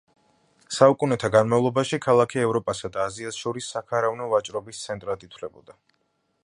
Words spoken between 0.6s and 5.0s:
საუკუნეთა განმავლობაში ქალაქი ევროპასა და აზიას შორის საქარავნო ვაჭრობის